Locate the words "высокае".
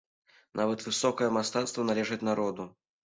0.87-1.29